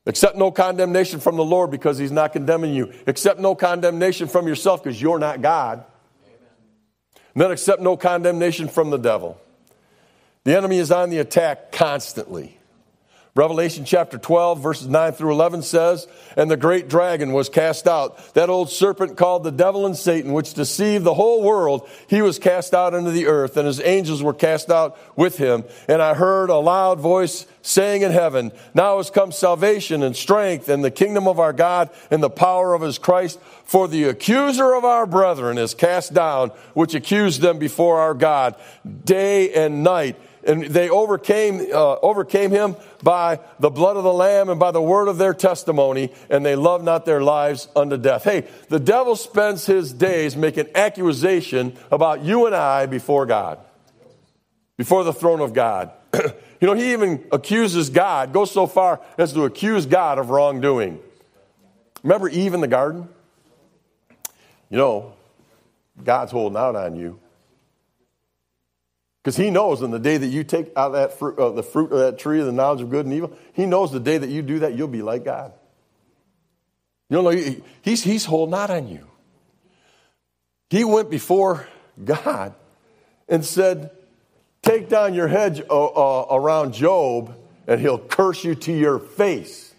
[0.07, 2.93] Accept no condemnation from the Lord because He's not condemning you.
[3.07, 5.85] Accept no condemnation from yourself because you're not God.
[7.35, 9.39] And then accept no condemnation from the devil.
[10.45, 12.56] The enemy is on the attack constantly.
[13.37, 18.33] Revelation chapter 12, verses 9 through 11 says, And the great dragon was cast out,
[18.33, 21.87] that old serpent called the devil and Satan, which deceived the whole world.
[22.09, 25.65] He was cast out into the earth, and his angels were cast out with him.
[25.87, 30.71] And I heard a loud voice saying in heaven, Now has come salvation and strength
[30.71, 33.39] and the kingdom of our God and the power of his Christ.
[33.65, 38.55] For the accuser of our brethren is cast down, which accused them before our God
[39.05, 44.49] day and night and they overcame, uh, overcame him by the blood of the Lamb
[44.49, 48.25] and by the word of their testimony, and they loved not their lives unto death.
[48.25, 53.59] Hey, the devil spends his days making accusation about you and I before God,
[54.77, 55.91] before the throne of God.
[56.15, 61.01] you know, he even accuses God, goes so far as to accuse God of wrongdoing.
[62.03, 63.09] Remember Eve in the garden?
[64.71, 65.13] You know,
[66.03, 67.19] God's holding out on you.
[69.27, 71.91] Because he knows in the day that you take out that fruit, uh, the fruit
[71.91, 74.31] of that tree of the knowledge of good and evil, he knows the day that
[74.31, 75.53] you do that, you'll be like God.
[77.11, 77.31] You know,
[77.83, 79.05] he's, he's holding out on you.
[80.71, 81.67] He went before
[82.05, 82.55] God
[83.29, 83.91] and said,
[84.63, 87.37] Take down your hedge uh, uh, around Job,
[87.67, 89.75] and he'll curse you to your face.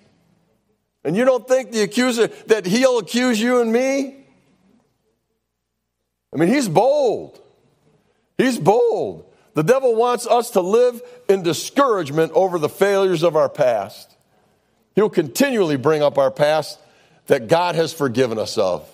[1.05, 4.25] And you don't think the accuser, that he'll accuse you and me?
[6.33, 7.41] I mean, he's bold.
[8.37, 9.23] He's bold.
[9.57, 14.15] The devil wants us to live in discouragement over the failures of our past.
[14.93, 16.79] He'll continually bring up our past
[17.25, 18.87] that God has forgiven us of.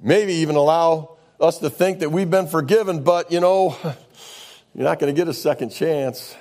[0.00, 3.76] Maybe even allow us to think that we've been forgiven, but you know,
[4.74, 6.34] you're not going to get a second chance.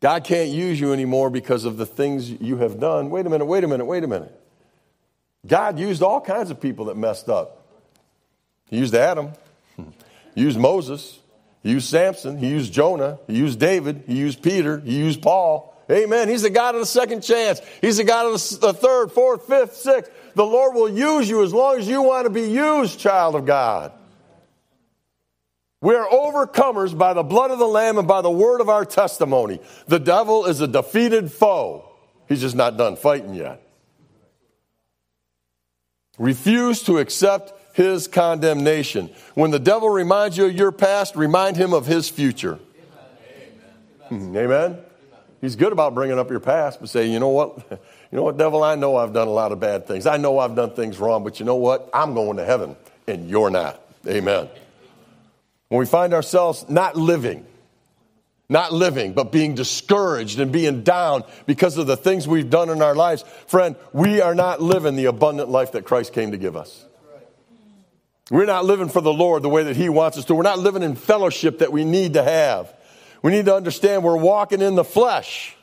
[0.00, 3.10] God can't use you anymore because of the things you have done.
[3.10, 4.40] Wait a minute, wait a minute, wait a minute.
[5.46, 7.66] God used all kinds of people that messed up.
[8.70, 9.32] He used Adam.
[9.76, 9.90] Hmm.
[10.34, 11.18] He used Moses.
[11.62, 12.38] He used Samson.
[12.38, 13.18] He used Jonah.
[13.26, 14.04] He used David.
[14.06, 14.80] He used Peter.
[14.80, 15.72] He used Paul.
[15.90, 16.28] Amen.
[16.28, 17.60] He's the God of the second chance.
[17.80, 20.10] He's the God of the third, fourth, fifth, sixth.
[20.34, 23.44] The Lord will use you as long as you want to be used, child of
[23.44, 23.92] God.
[25.82, 28.84] We are overcomers by the blood of the Lamb and by the word of our
[28.84, 29.60] testimony.
[29.88, 31.88] The devil is a defeated foe.
[32.28, 33.60] He's just not done fighting yet.
[36.18, 39.10] Refuse to accept his condemnation.
[39.34, 42.58] When the devil reminds you of your past, remind him of his future.
[44.10, 44.36] Amen.
[44.36, 44.78] Amen.
[45.40, 47.80] He's good about bringing up your past, but say, you know what?
[48.12, 48.62] You know what, devil?
[48.62, 50.06] I know I've done a lot of bad things.
[50.06, 51.88] I know I've done things wrong, but you know what?
[51.94, 53.80] I'm going to heaven, and you're not.
[54.06, 54.50] Amen.
[55.68, 57.46] When we find ourselves not living,
[58.50, 62.82] not living, but being discouraged and being down because of the things we've done in
[62.82, 66.54] our lives, friend, we are not living the abundant life that Christ came to give
[66.54, 66.84] us.
[68.30, 70.34] We're not living for the Lord the way that He wants us to.
[70.34, 72.72] We're not living in fellowship that we need to have.
[73.22, 75.56] We need to understand we're walking in the flesh.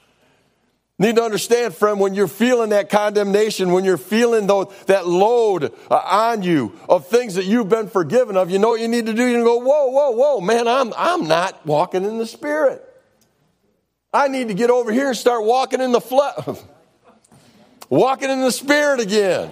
[1.02, 5.96] Need to understand, friend, when you're feeling that condemnation, when you're feeling that load uh,
[5.96, 9.14] on you of things that you've been forgiven of, you know what you need to
[9.14, 9.26] do?
[9.26, 12.84] You go, whoa, whoa, whoa, man, I'm, I'm not walking in the Spirit.
[14.14, 16.36] I need to get over here and start walking in the flesh.
[17.90, 19.52] walking in the Spirit again.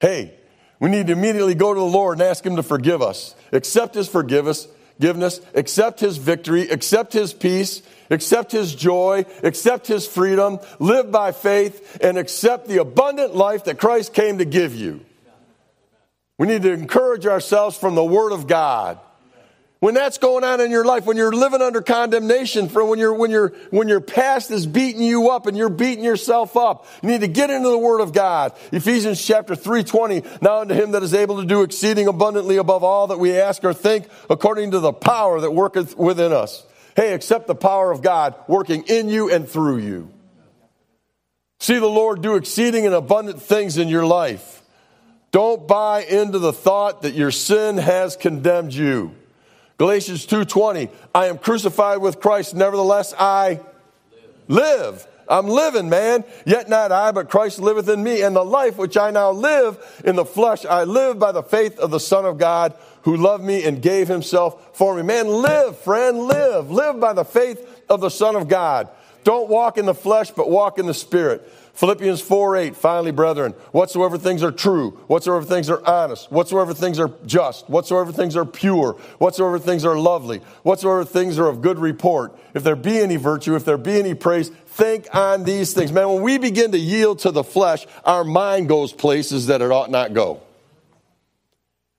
[0.00, 0.34] Hey,
[0.80, 3.94] we need to immediately go to the Lord and ask Him to forgive us, accept
[3.94, 10.58] His forgiveness, forgiveness, accept His victory, accept His peace, accept His joy, accept His freedom,
[10.78, 15.00] live by faith, and accept the abundant life that Christ came to give you.
[16.38, 18.98] We need to encourage ourselves from the Word of God.
[19.84, 23.12] When that's going on in your life, when you're living under condemnation, for when, you're,
[23.12, 27.10] when, you're, when your past is beating you up and you're beating yourself up, you
[27.10, 28.54] need to get into the Word of God.
[28.72, 33.08] Ephesians chapter 3.20, now unto him that is able to do exceeding abundantly above all
[33.08, 36.64] that we ask or think, according to the power that worketh within us.
[36.96, 40.08] Hey, accept the power of God working in you and through you.
[41.60, 44.62] See the Lord do exceeding and abundant things in your life.
[45.30, 49.14] Don't buy into the thought that your sin has condemned you.
[49.76, 53.60] Galatians 2:20, I am crucified with Christ, nevertheless I
[54.48, 54.48] live.
[54.48, 55.06] live.
[55.28, 56.24] I'm living, man.
[56.44, 58.22] Yet not I, but Christ liveth in me.
[58.22, 61.78] And the life which I now live in the flesh, I live by the faith
[61.78, 65.02] of the Son of God who loved me and gave himself for me.
[65.02, 66.70] Man, live, friend, live.
[66.70, 68.88] Live by the faith of the Son of God.
[69.24, 71.50] Don't walk in the flesh, but walk in the Spirit.
[71.74, 77.00] Philippians 4 8, finally, brethren, whatsoever things are true, whatsoever things are honest, whatsoever things
[77.00, 81.80] are just, whatsoever things are pure, whatsoever things are lovely, whatsoever things are of good
[81.80, 85.90] report, if there be any virtue, if there be any praise, think on these things.
[85.90, 89.72] Man, when we begin to yield to the flesh, our mind goes places that it
[89.72, 90.40] ought not go.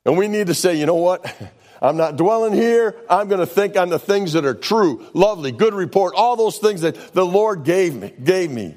[0.05, 1.25] And we need to say, you know what?
[1.81, 2.95] I'm not dwelling here.
[3.09, 6.59] I'm going to think on the things that are true, lovely, good report, all those
[6.59, 8.75] things that the Lord gave me, gave me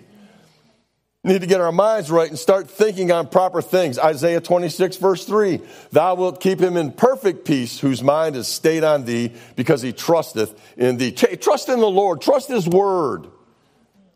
[1.24, 3.98] need to get our minds right and start thinking on proper things.
[3.98, 5.60] Isaiah 26, verse 3
[5.92, 9.92] Thou wilt keep him in perfect peace, whose mind is stayed on thee, because he
[9.92, 11.12] trusteth in thee.
[11.12, 13.26] Trust in the Lord, trust his word.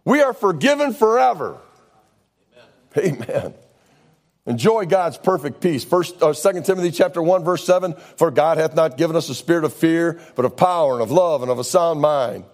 [0.04, 1.58] We are forgiven forever.
[2.96, 3.22] Amen.
[3.22, 3.54] Amen.
[4.44, 5.84] Enjoy God's perfect peace.
[5.84, 9.36] First, uh, 2 Timothy chapter 1, verse 7 For God hath not given us a
[9.36, 12.44] spirit of fear, but of power and of love and of a sound mind.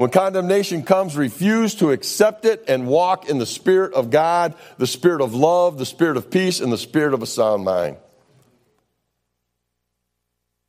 [0.00, 4.86] When condemnation comes, refuse to accept it and walk in the Spirit of God, the
[4.86, 7.98] Spirit of love, the Spirit of peace, and the Spirit of a sound mind.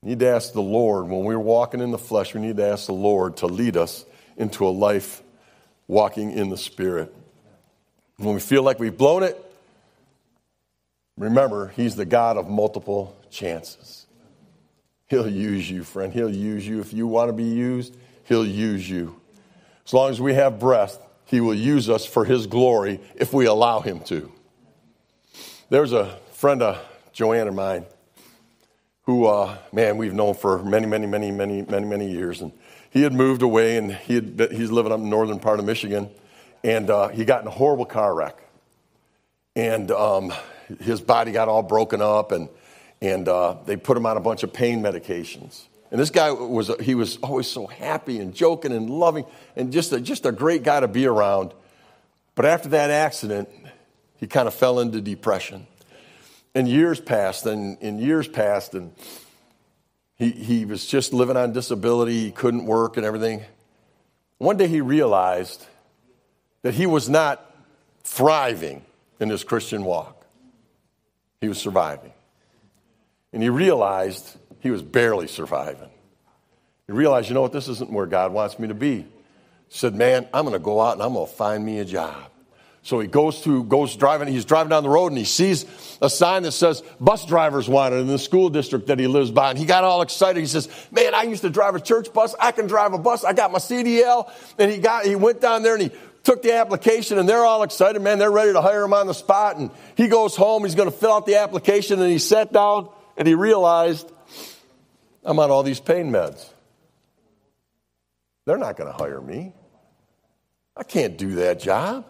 [0.01, 2.65] We need to ask the Lord, when we're walking in the flesh, we need to
[2.65, 4.03] ask the Lord to lead us
[4.35, 5.23] into a life
[5.87, 7.15] walking in the Spirit.
[8.17, 9.41] When we feel like we've blown it,
[11.17, 14.07] remember, He's the God of multiple chances.
[15.07, 16.11] He'll use you, friend.
[16.11, 16.81] He'll use you.
[16.81, 19.20] If you want to be used, He'll use you.
[19.85, 23.45] As long as we have breath, He will use us for His glory if we
[23.45, 24.31] allow Him to.
[25.69, 27.85] There's a friend of Joanne of mine
[29.03, 32.41] who, uh, man, we've known for many, many, many, many, many, many years.
[32.41, 32.51] And
[32.89, 35.65] he had moved away and he had, he's living up in the northern part of
[35.65, 36.09] Michigan.
[36.63, 38.37] And uh, he got in a horrible car wreck.
[39.55, 40.33] And um,
[40.81, 42.47] his body got all broken up and,
[43.01, 45.63] and uh, they put him on a bunch of pain medications.
[45.91, 49.25] And this guy was, he was always so happy and joking and loving
[49.57, 51.53] and just a, just a great guy to be around.
[52.33, 53.49] But after that accident,
[54.15, 55.67] he kind of fell into depression.
[56.55, 58.93] And years passed, and, and years passed, and
[60.15, 62.25] he, he was just living on disability.
[62.25, 63.43] He couldn't work and everything.
[64.37, 65.65] One day he realized
[66.61, 67.45] that he was not
[68.03, 68.83] thriving
[69.19, 70.25] in his Christian walk,
[71.41, 72.13] he was surviving.
[73.33, 75.89] And he realized he was barely surviving.
[76.87, 79.05] He realized, you know what, this isn't where God wants me to be.
[79.69, 82.31] Said, man, I'm going to go out and I'm going to find me a job.
[82.83, 84.27] So he goes to goes driving.
[84.27, 85.65] He's driving down the road and he sees
[86.01, 89.51] a sign that says bus drivers wanted in the school district that he lives by.
[89.51, 90.39] And he got all excited.
[90.39, 92.33] He says, "Man, I used to drive a church bus.
[92.39, 93.23] I can drive a bus.
[93.23, 95.91] I got my CDL." And he got he went down there and he
[96.23, 98.01] took the application and they're all excited.
[98.01, 99.57] Man, they're ready to hire him on the spot.
[99.57, 100.63] And he goes home.
[100.63, 104.11] He's going to fill out the application and he sat down and he realized
[105.23, 106.47] I'm on all these pain meds.
[108.45, 109.53] They're not going to hire me.
[110.75, 112.05] I can't do that job.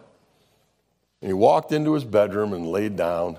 [1.22, 3.38] And he walked into his bedroom and laid down,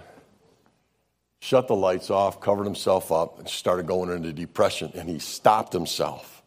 [1.41, 4.93] shut the lights off, covered himself up, and started going into depression.
[4.95, 6.43] And he stopped himself.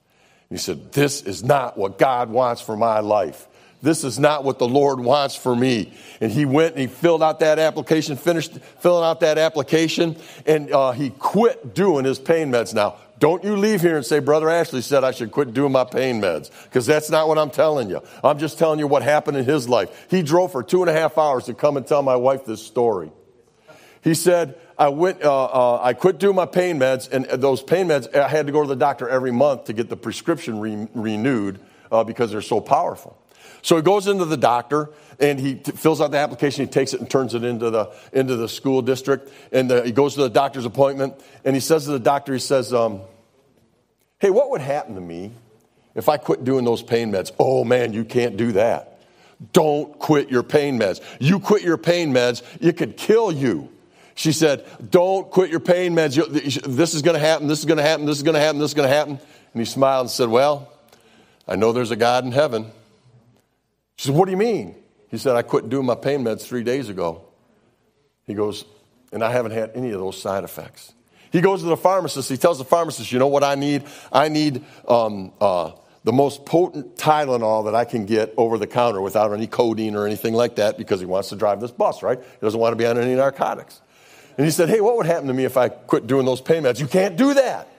[0.50, 3.48] He said, This is not what God wants for my life.
[3.82, 5.94] This is not what the Lord wants for me.
[6.22, 10.16] And he went and he filled out that application, finished filling out that application,
[10.46, 12.96] and uh, he quit doing his pain meds now.
[13.18, 16.22] Don't you leave here and say, Brother Ashley said I should quit doing my pain
[16.22, 18.02] meds, because that's not what I'm telling you.
[18.24, 20.08] I'm just telling you what happened in his life.
[20.10, 22.62] He drove for two and a half hours to come and tell my wife this
[22.62, 23.12] story.
[24.04, 27.88] He said, I went, uh, uh, I quit doing my pain meds, and those pain
[27.88, 30.88] meds, I had to go to the doctor every month to get the prescription re-
[30.94, 31.60] renewed
[31.92, 33.18] uh, because they're so powerful.
[33.66, 36.68] So he goes into the doctor and he t- fills out the application.
[36.68, 39.34] He takes it and turns it into the, into the school district.
[39.52, 42.40] And the, he goes to the doctor's appointment and he says to the doctor, he
[42.40, 43.02] says, um,
[44.20, 45.32] Hey, what would happen to me
[45.96, 47.32] if I quit doing those pain meds?
[47.40, 49.00] Oh man, you can't do that.
[49.52, 51.02] Don't quit your pain meds.
[51.20, 53.70] You quit your pain meds, it could kill you.
[54.14, 56.14] She said, Don't quit your pain meds.
[56.68, 58.60] This is going to happen, this is going to happen, this is going to happen,
[58.60, 59.14] this is going to happen.
[59.54, 60.72] And he smiled and said, Well,
[61.48, 62.72] I know there's a God in heaven.
[63.98, 64.76] She said, What do you mean?
[65.10, 67.26] He said, I quit doing my pain meds three days ago.
[68.26, 68.66] He goes,
[69.12, 70.94] And I haven't had any of those side effects.
[71.32, 72.30] He goes to the pharmacist.
[72.30, 73.84] He tells the pharmacist, You know what I need?
[74.12, 75.72] I need um, uh,
[76.04, 80.06] the most potent Tylenol that I can get over the counter without any codeine or
[80.06, 82.20] anything like that because he wants to drive this bus, right?
[82.20, 83.82] He doesn't want to be on any narcotics.
[84.38, 86.64] And he said, Hey, what would happen to me if I quit doing those pain
[86.64, 86.80] meds?
[86.80, 87.70] You can't do that.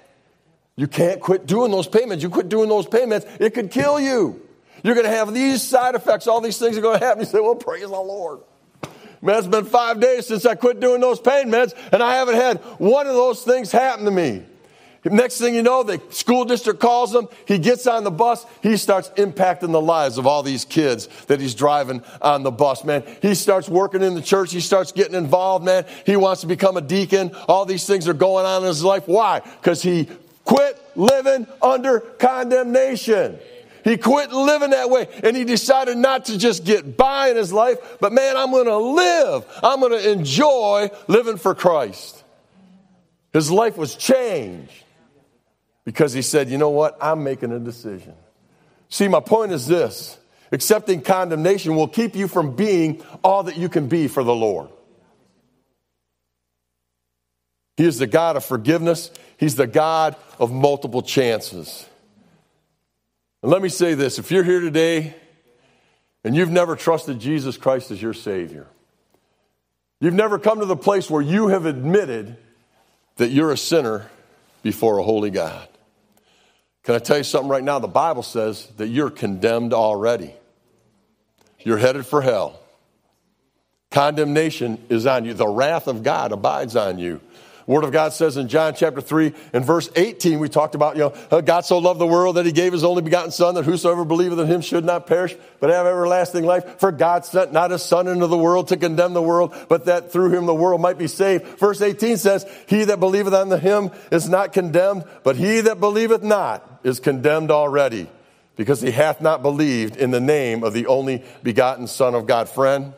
[0.77, 2.23] You can't quit doing those payments.
[2.23, 4.46] You quit doing those payments, it could kill you.
[4.87, 6.29] You're going to have these side effects.
[6.29, 7.19] All these things are going to happen.
[7.19, 8.39] You say, well, praise the Lord.
[9.21, 12.37] Man, it's been five days since I quit doing those pain meds, and I haven't
[12.37, 14.45] had one of those things happen to me.
[15.05, 17.27] Next thing you know, the school district calls him.
[17.47, 18.47] He gets on the bus.
[18.63, 22.85] He starts impacting the lives of all these kids that he's driving on the bus,
[22.85, 23.03] man.
[23.23, 24.53] He starts working in the church.
[24.53, 25.85] He starts getting involved, man.
[26.05, 27.35] He wants to become a deacon.
[27.49, 29.09] All these things are going on in his life.
[29.09, 29.41] Why?
[29.41, 30.09] Because he
[30.45, 33.41] quit living under condemnation.
[33.87, 37.53] He quit living that way and he decided not to just get by in his
[37.53, 39.47] life, but man, I'm going to live.
[39.63, 42.25] I'm going to enjoy living for Christ.
[43.33, 44.73] His life was changed
[45.85, 46.99] because he said, you know what?
[47.01, 48.15] I'm making a decision.
[48.89, 50.19] See, my point is this
[50.51, 54.69] accepting condemnation will keep you from being all that you can be for the Lord.
[57.77, 61.87] He is the God of forgiveness, He's the God of multiple chances.
[63.47, 65.15] And let me say this if you're here today
[66.25, 68.67] and you've never trusted Jesus Christ as your Savior,
[70.01, 72.39] you've never come to the place where you have admitted
[73.19, 74.11] that you're a sinner
[74.65, 75.69] before a holy God.
[76.83, 77.79] Can I tell you something right now?
[77.79, 80.35] The Bible says that you're condemned already.
[81.61, 82.59] You're headed for hell.
[83.93, 85.35] Condemnation is on you.
[85.35, 87.21] The wrath of God abides on you.
[87.67, 91.13] Word of God says in John chapter 3 and verse 18, we talked about, you
[91.31, 94.05] know, God so loved the world that he gave his only begotten Son, that whosoever
[94.05, 96.79] believeth in him should not perish, but have everlasting life.
[96.79, 100.13] For God sent not his Son into the world to condemn the world, but that
[100.13, 101.45] through him the world might be saved.
[101.59, 106.23] Verse 18 says, He that believeth on him is not condemned, but he that believeth
[106.23, 108.09] not is condemned already,
[108.55, 112.49] because he hath not believed in the name of the only begotten Son of God.
[112.49, 112.95] Friend,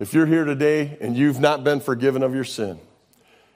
[0.00, 2.80] if you're here today and you've not been forgiven of your sin,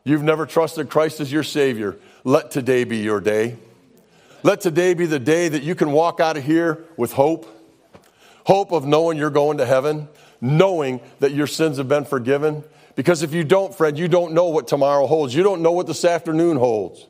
[0.05, 1.97] You've never trusted Christ as your Savior.
[2.25, 3.57] Let today be your day.
[4.43, 7.51] Let today be the day that you can walk out of here with hope
[8.45, 10.09] hope of knowing you're going to heaven,
[10.41, 12.63] knowing that your sins have been forgiven.
[12.95, 15.35] Because if you don't, Fred, you don't know what tomorrow holds.
[15.35, 17.07] You don't know what this afternoon holds.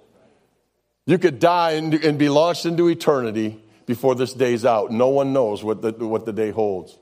[1.06, 4.90] You could die and, be launched into eternity before this day's out.
[4.90, 6.96] No one knows what the, what the day holds.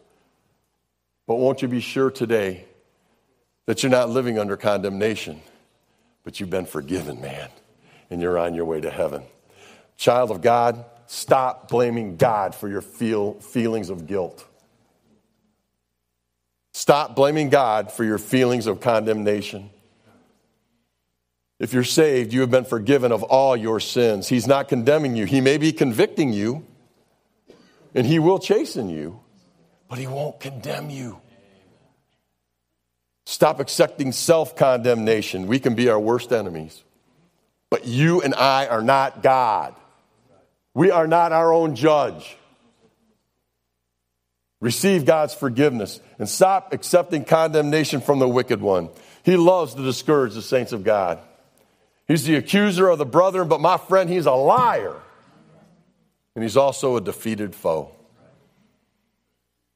[1.29, 2.65] But won't you be sure today
[3.67, 5.41] that you're not living under condemnation?
[6.25, 7.49] But you've been forgiven, man,
[8.11, 9.23] and you're on your way to heaven.
[9.97, 14.47] Child of God, stop blaming God for your feel, feelings of guilt.
[16.73, 19.71] Stop blaming God for your feelings of condemnation.
[21.59, 24.29] If you're saved, you have been forgiven of all your sins.
[24.29, 25.27] He's not condemning you.
[25.27, 26.67] He may be convicting you,
[27.95, 29.21] and He will chasten you,
[29.89, 31.21] but He won't condemn you.
[33.25, 35.47] Stop accepting self condemnation.
[35.47, 36.83] We can be our worst enemies.
[37.71, 39.75] But you and I are not God.
[40.75, 42.37] We are not our own judge.
[44.61, 48.91] Receive God's forgiveness and stop accepting condemnation from the wicked one.
[49.25, 51.19] He loves to discourage the saints of God.
[52.07, 54.95] He's the accuser of the brethren, but my friend, he's a liar.
[56.35, 57.91] And he's also a defeated foe.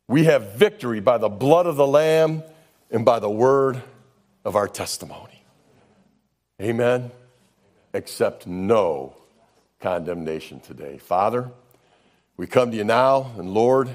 [0.09, 2.43] We have victory by the blood of the Lamb
[2.97, 3.83] and by the word
[4.43, 5.45] of our testimony.
[6.63, 7.11] Amen.
[7.93, 9.15] Accept no
[9.81, 10.97] condemnation today.
[10.97, 11.51] Father,
[12.39, 13.95] we come to you now, and Lord,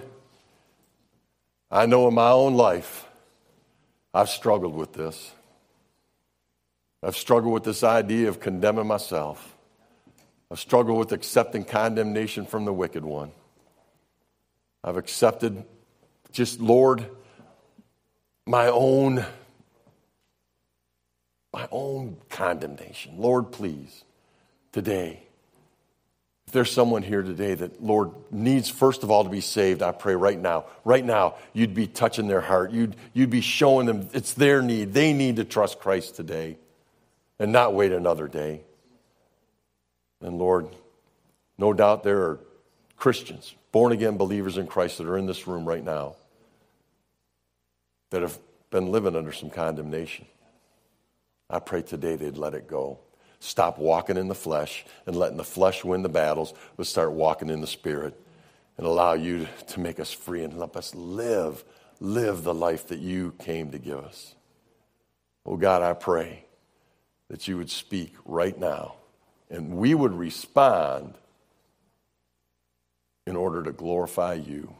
[1.71, 3.07] I know in my own life
[4.13, 5.31] I've struggled with this.
[7.01, 9.57] I've struggled with this idea of condemning myself.
[10.51, 13.31] I've struggled with accepting condemnation from the wicked one.
[14.83, 15.63] I've accepted
[16.31, 17.07] just, Lord,
[18.51, 19.25] my own
[21.53, 23.13] my own condemnation.
[23.17, 24.03] Lord, please,
[24.73, 25.23] today,
[26.47, 29.93] If there's someone here today that, Lord, needs first of all to be saved, I
[29.93, 32.71] pray right now, right now, you'd be touching their heart.
[32.71, 34.93] You'd, you'd be showing them it's their need.
[34.93, 36.57] They need to trust Christ today
[37.39, 38.61] and not wait another day.
[40.19, 40.67] And Lord,
[41.57, 42.39] no doubt there are
[42.97, 46.15] Christians, born again believers in Christ that are in this room right now
[48.11, 48.39] that have
[48.69, 50.25] been living under some condemnation.
[51.49, 52.99] I pray today they'd let it go.
[53.39, 57.49] Stop walking in the flesh and letting the flesh win the battles, but start walking
[57.49, 58.17] in the spirit
[58.77, 61.63] and allow you to make us free and let us live,
[61.99, 64.35] live the life that you came to give us.
[65.45, 66.45] Oh God, I pray
[67.29, 68.95] that you would speak right now
[69.49, 71.15] and we would respond
[73.25, 74.73] in order to glorify you.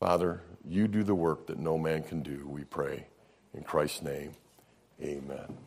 [0.00, 3.06] Father, you do the work that no man can do, we pray.
[3.54, 4.32] In Christ's name,
[5.02, 5.65] amen.